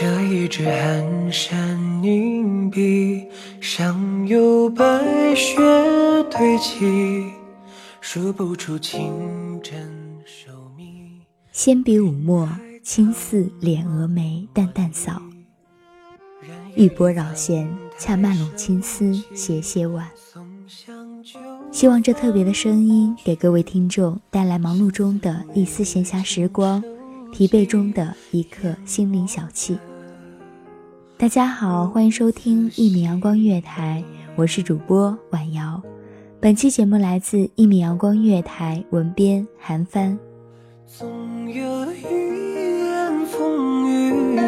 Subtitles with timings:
[0.00, 3.26] 这一支寒山凝碧，
[3.60, 4.84] 上有白
[5.34, 5.56] 雪
[6.30, 7.32] 堆积，
[8.00, 9.90] 数不出清真
[10.24, 11.20] 寿密。
[11.50, 12.48] 纤笔舞墨，
[12.84, 15.20] 轻似敛蛾眉，淡淡扫。
[16.76, 17.68] 玉波绕弦，
[17.98, 20.08] 恰曼拢青丝，斜斜挽。
[21.72, 26.80] 希望这特别的声音给各位听众带来忙碌中的一丝闲暇时光，
[27.32, 29.76] 疲惫中的一刻心灵小憩。
[31.18, 34.00] 大家好，欢迎收听一米阳光月台，
[34.36, 35.82] 我是主播婉瑶。
[36.38, 40.16] 本期节目来自一米阳光月台文编韩帆。
[40.86, 41.08] 总
[41.52, 42.02] 有一
[42.84, 44.38] 言风雨，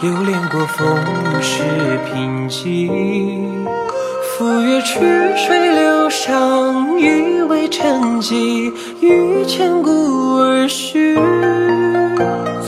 [0.00, 0.86] 流连过风
[1.42, 1.64] 世
[2.06, 2.88] 贫瘠。
[4.38, 5.00] 赴约曲
[5.36, 9.90] 水流觞，以为沉寂，于千古
[10.36, 11.16] 而序。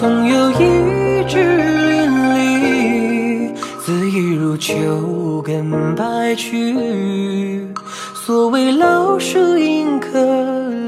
[0.01, 0.74] 总有一
[4.67, 7.69] 秋根白去。
[8.25, 10.11] 所谓老树迎客，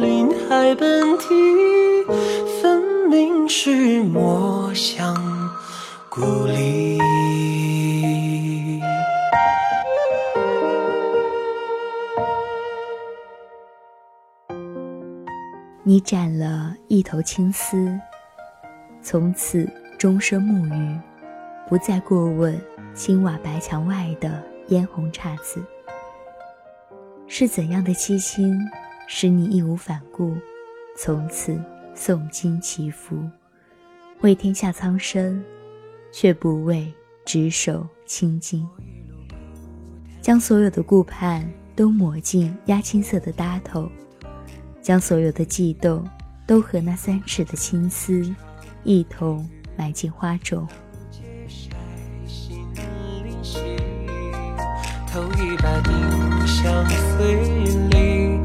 [0.00, 1.26] 林海奔啼，
[2.62, 5.14] 分明是墨香
[6.08, 6.98] 故里。
[15.82, 17.92] 你斩了一头青丝，
[19.02, 20.98] 从此终生沐浴，
[21.68, 22.58] 不再过问
[22.96, 25.62] 青瓦白墙外的嫣红姹紫。
[27.26, 28.58] 是怎样的凄清，
[29.06, 30.34] 使你义无反顾，
[30.96, 31.62] 从此
[31.94, 33.22] 诵经祈福，
[34.22, 35.44] 为天下苍生，
[36.10, 36.90] 却不为
[37.26, 38.66] 执手清净，
[40.22, 43.90] 将所有的顾盼都抹进压青色的搭头。
[44.80, 46.08] 将所有的悸动
[46.46, 48.32] 都和那三尺的青丝
[48.84, 49.46] 一同
[49.76, 50.66] 埋进花中。
[55.16, 56.84] 头一把丁香
[57.16, 57.36] 碎
[57.88, 58.38] 里，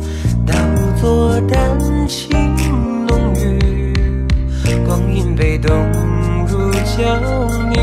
[0.48, 0.54] 倒
[1.02, 1.78] 作丹
[2.08, 2.56] 青
[3.06, 4.26] 浓郁。
[4.86, 5.76] 光阴被冻
[6.48, 7.20] 入胶
[7.68, 7.76] 泥，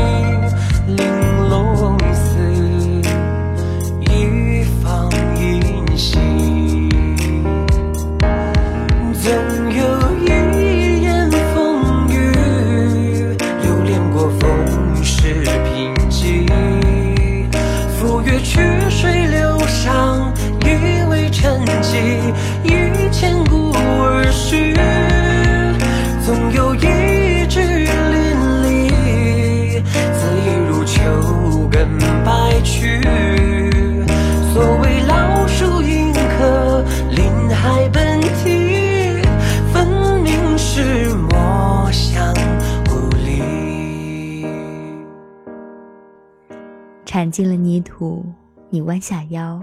[47.29, 48.25] 铲进了泥土，
[48.71, 49.61] 你弯下腰，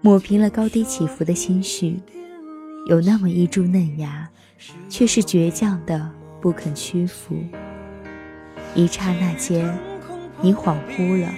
[0.00, 2.00] 抹平了高低起伏的心绪。
[2.86, 4.30] 有那么一株嫩芽，
[4.88, 6.08] 却是倔强的
[6.40, 7.34] 不肯屈服。
[8.76, 9.76] 一刹那间，
[10.40, 11.28] 你恍惚了，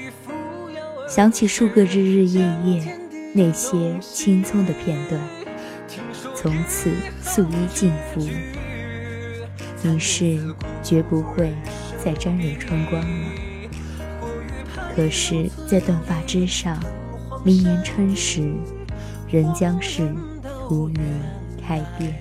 [1.08, 2.98] 想起数个日日夜夜
[3.32, 5.18] 那些青葱的片段，
[6.34, 6.90] 从此
[7.22, 8.20] 素衣尽服。
[9.80, 10.38] 你是
[10.82, 11.54] 绝不会
[12.04, 13.45] 再沾染春光了。
[14.96, 16.82] 可是，在断发之上，
[17.44, 18.50] 明年春时，
[19.30, 20.10] 仍将是。
[20.68, 20.98] 荼蘼
[21.60, 22.16] 开遍。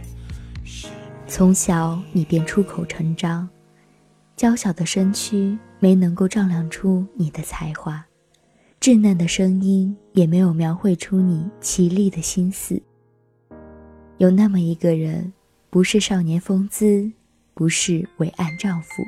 [1.25, 3.47] 从小你便出口成章，
[4.35, 8.05] 娇小的身躯没能够丈量出你的才华，
[8.81, 12.79] 稚嫩的声音也没有描绘出你绮丽的心思。
[14.17, 15.31] 有那么一个人，
[15.69, 17.09] 不是少年风姿，
[17.53, 19.01] 不是伟岸丈夫，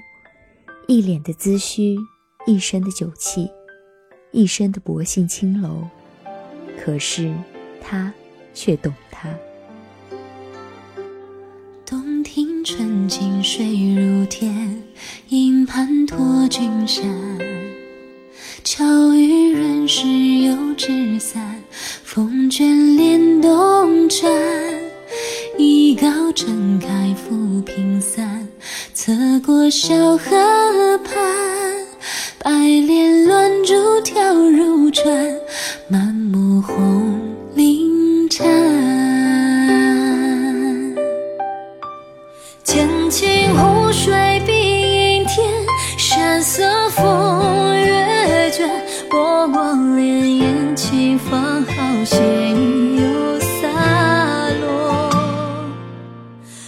[0.88, 1.98] 一脸的姿虚，
[2.48, 3.52] 一身的酒气，
[4.32, 5.88] 一身的薄幸青楼，
[6.80, 7.34] 可是
[7.82, 8.14] 他。
[8.60, 9.30] 却懂他。
[11.86, 14.82] 洞庭春景水如天，
[15.30, 17.06] 银盘托君山。
[18.64, 18.84] 巧
[19.14, 21.62] 遇人时有纸伞，
[22.04, 24.28] 风卷帘动船。
[25.56, 28.48] 一篙撑开浮萍散，
[28.92, 29.14] 侧
[29.46, 31.16] 过小河畔。
[32.40, 33.07] 白莲
[33.68, 35.06] 珠跳入船，
[35.90, 37.20] 满目红
[37.54, 38.32] 绫。
[38.32, 38.48] 山，
[42.64, 44.54] 剑清湖水碧
[45.18, 45.46] 映天，
[45.98, 48.70] 山色风月卷，
[49.10, 50.00] 波光潋
[50.42, 52.16] 滟，起芳好写
[52.52, 55.12] 意又洒落。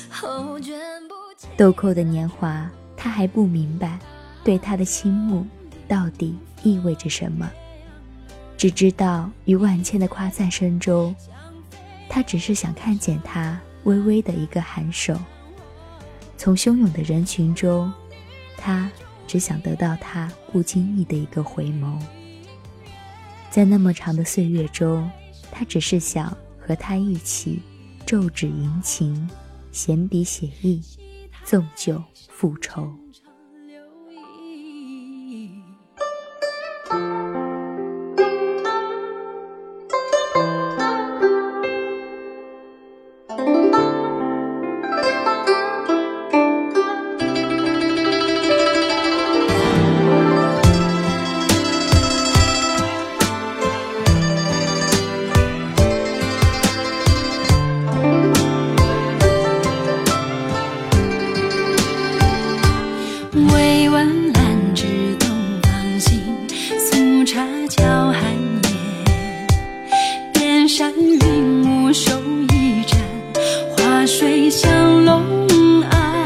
[0.09, 1.15] 后卷不
[1.55, 3.97] 豆蔻的年华，他还不明白，
[4.43, 5.47] 对他的倾慕
[5.87, 7.49] 到底意味着什么，
[8.57, 11.15] 只知道于万千的夸赞声中。
[12.09, 15.15] 他只是想看见他微微的一个颔首，
[16.37, 17.91] 从汹涌的人群中，
[18.57, 18.91] 他
[19.27, 21.99] 只想得到他不经意的一个回眸。
[23.51, 25.09] 在那么长的岁月中，
[25.51, 27.61] 他只是想和他一起
[28.05, 29.29] 奏指吟情，
[29.71, 30.81] 闲笔写意，
[31.45, 32.91] 纵酒复仇。
[70.79, 72.17] 山云雾收
[72.53, 72.97] 一盏，
[73.69, 76.25] 花水香笼岸。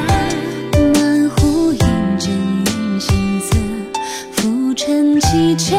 [0.94, 1.79] 满湖银
[2.19, 2.29] 针
[2.67, 3.57] 映心色，
[4.31, 5.75] 浮沉起长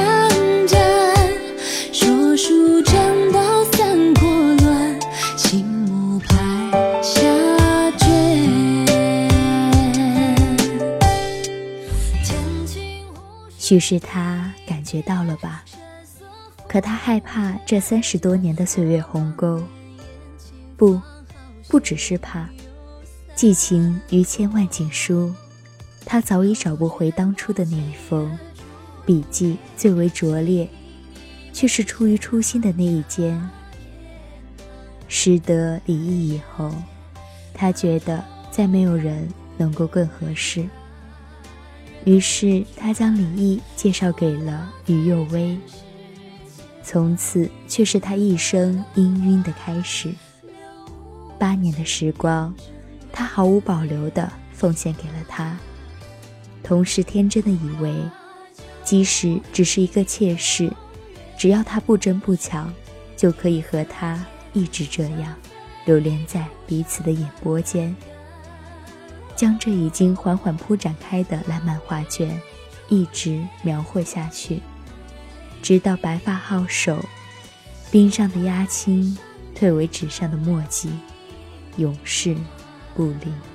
[0.66, 0.76] 剑。
[1.92, 2.92] 说书讲
[3.30, 4.28] 到三国
[4.64, 4.98] 乱，
[5.36, 6.36] 醒木拍
[7.00, 7.20] 下
[7.96, 8.08] 卷。
[13.56, 15.62] 许是他感觉到了吧。
[16.74, 19.62] 可他害怕这三十多年的岁月鸿沟，
[20.76, 21.00] 不，
[21.68, 22.48] 不只是怕，
[23.36, 25.32] 寄情于千万锦书，
[26.04, 28.36] 他早已找不回当初的那一封
[29.06, 30.68] 笔迹，最为拙劣，
[31.52, 33.40] 却是出于初心的那一间。
[35.06, 36.74] 识得李毅以后，
[37.54, 40.68] 他觉得再没有人能够更合适。
[42.04, 45.56] 于是，他将李毅介绍给了于幼薇。
[46.84, 50.12] 从此，却是他一生氤氲的开始。
[51.38, 52.54] 八年的时光，
[53.10, 55.56] 他毫无保留地奉献给了他，
[56.62, 57.94] 同时天真的以为，
[58.84, 60.70] 即使只是一个妾室，
[61.38, 62.72] 只要他不争不抢，
[63.16, 64.22] 就可以和他
[64.52, 65.34] 一直这样，
[65.86, 67.96] 流连在彼此的眼波间。
[69.34, 72.40] 将这已经缓缓铺展开的烂漫画卷，
[72.88, 74.60] 一直描绘下去，
[75.64, 77.02] 直到白发皓首，
[77.90, 79.16] 冰上的鸦青
[79.54, 80.90] 退为纸上的墨迹，
[81.78, 82.36] 永世
[82.94, 83.53] 不离。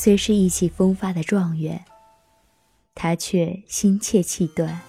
[0.00, 1.84] 虽是意气风发的状元，
[2.94, 4.80] 他却心切气短。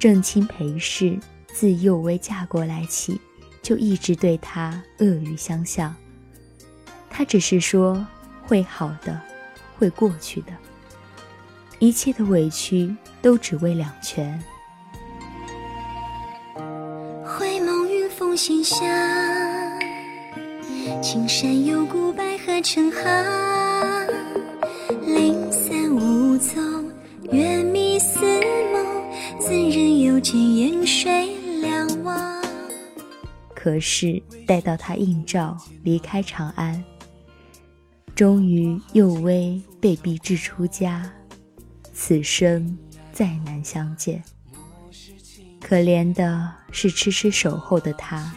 [0.00, 3.20] 正亲裴氏自幼薇嫁过来起，
[3.62, 5.94] 就一直对他恶语相向。
[7.08, 8.04] 他只是说
[8.42, 9.20] 会好的，
[9.78, 10.52] 会过去的，
[11.78, 14.42] 一切的委屈都只为两全。
[17.24, 18.76] 回眸云峰心下，
[21.00, 23.59] 青山有古柏河成行，
[25.14, 26.90] 零散无踪，
[27.32, 28.20] 月迷似
[28.72, 32.42] 梦，怎忍又见烟水两望？
[33.54, 36.82] 可是待到他应召离开长安。
[38.14, 41.10] 终于，幼微被逼至出家，
[41.92, 42.78] 此生
[43.12, 44.22] 再难相见。
[45.60, 48.34] 可怜的是痴痴守候的他，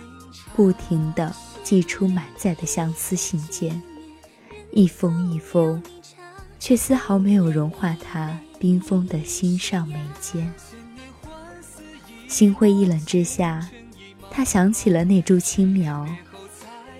[0.56, 3.82] 不停地寄出满载的相思信件，
[4.72, 5.82] 一封一封，
[6.66, 10.50] 却丝毫没有融化他冰封的心上眉间。
[12.30, 13.68] 心灰意冷之下，
[14.32, 16.08] 他想起了那株青苗，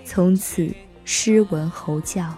[0.04, 0.70] 从此
[1.06, 2.38] 诗文侯教。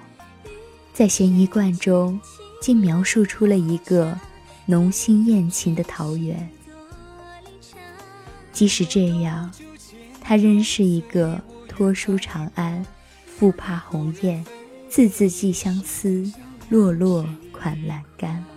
[0.93, 2.21] 在咸宜观中，
[2.61, 4.15] 竟描述出了一个
[4.67, 6.47] 浓心艳情的桃源。
[8.53, 9.51] 即使这样，
[10.21, 12.85] 他仍是一个托书长安，
[13.25, 14.45] 复怕鸿雁，
[14.87, 16.31] 字字寄相思，
[16.69, 18.54] 落落款栏杆。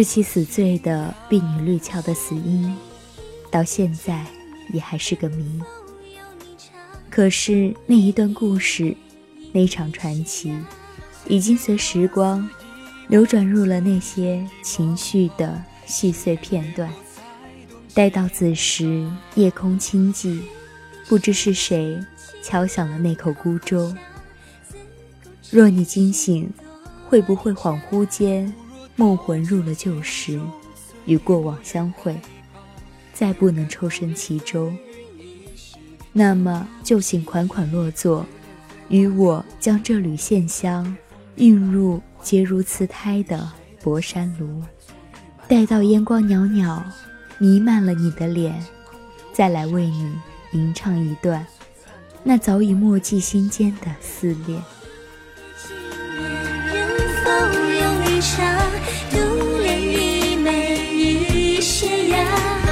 [0.00, 2.74] 致其死罪的婢女绿俏的死因，
[3.50, 4.24] 到现在
[4.72, 5.60] 也还是个谜。
[7.10, 8.96] 可是那一段故事，
[9.52, 10.56] 那场传奇，
[11.28, 12.48] 已经随时光
[13.08, 16.90] 流转入了那些情绪的细碎片段。
[17.92, 20.40] 待到子时，夜空清寂，
[21.08, 22.02] 不知是谁
[22.42, 23.94] 敲响了那口孤舟。
[25.50, 26.50] 若你惊醒，
[27.06, 28.50] 会不会恍惚间？
[29.00, 30.38] 梦魂入了旧时，
[31.06, 32.14] 与过往相会，
[33.14, 34.76] 再不能抽身其中。
[36.12, 38.26] 那么就请款款落座，
[38.90, 40.94] 与我将这缕线香
[41.36, 43.50] 映入结如瓷胎的
[43.82, 44.62] 薄山炉。
[45.48, 46.84] 待到烟光袅袅，
[47.38, 48.62] 弥漫了你的脸，
[49.32, 50.14] 再来为你
[50.52, 51.46] 吟唱一段
[52.22, 54.62] 那早已默记心间的思念
[58.20, 58.28] 恋。
[59.10, 59.16] 独
[59.58, 62.26] 恋一眉一斜阳，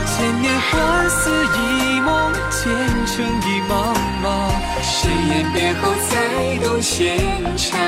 [0.07, 2.61] 千年花似一梦，前
[3.07, 3.73] 尘一茫
[4.23, 4.26] 茫。
[4.83, 6.11] 誓言别后才
[6.64, 7.19] 懂牵
[7.57, 7.78] 肠。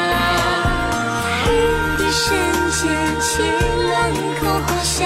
[1.99, 2.27] 一身
[2.71, 2.81] 间，
[3.21, 3.95] 清冷
[4.41, 5.01] 口花香，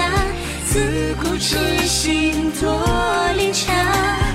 [0.65, 2.63] 自古痴心多
[3.37, 3.75] 离场。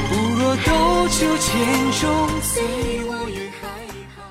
[0.08, 1.48] 不若斗酒千
[2.00, 2.62] 钟，醉
[3.06, 3.68] 卧云海
[4.14, 4.24] 旁。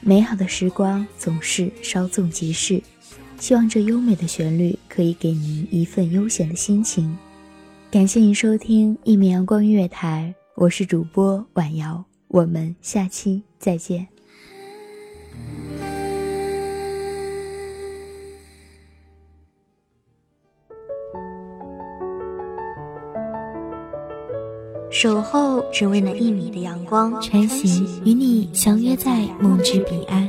[0.00, 2.82] 美好的时光总是稍纵即逝。
[3.38, 7.16] 希望这优美的旋律可以给您一份悠闲的心情。
[7.90, 14.06] 感谢您收听一米阳光音乐台，我是主播婉瑶，我们下期再见。
[24.90, 30.28] 守候只为那一米的阳光，穿行与你相约在梦之彼岸。